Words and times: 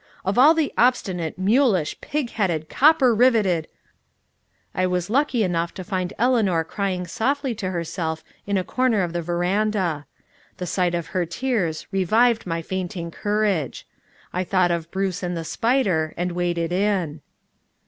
Of 0.25 0.39
all 0.39 0.57
obstinate, 0.79 1.37
mulish, 1.37 1.95
pig 2.01 2.31
headed, 2.31 2.69
copper 2.69 3.13
riveted 3.13 3.67
I 4.73 4.87
was 4.87 5.11
lucky 5.11 5.43
enough 5.43 5.75
to 5.75 5.83
find 5.83 6.11
Eleanor 6.17 6.63
crying 6.63 7.05
softly 7.05 7.53
to 7.57 7.69
herself 7.69 8.23
in 8.47 8.57
a 8.57 8.63
corner 8.63 9.03
of 9.03 9.13
the 9.13 9.21
veranda. 9.21 10.07
The 10.57 10.65
sight 10.65 10.95
of 10.95 11.09
her 11.13 11.27
tears 11.27 11.85
revived 11.91 12.47
my 12.47 12.63
fainting 12.63 13.11
courage. 13.11 13.85
I 14.33 14.43
thought 14.43 14.71
of 14.71 14.89
Bruce 14.89 15.21
and 15.21 15.37
the 15.37 15.45
spider, 15.45 16.15
and 16.17 16.31
waded 16.31 16.71
in. 16.71 17.21